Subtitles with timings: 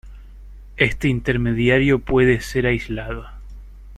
[0.77, 3.27] Este intermediario puede ser aislado.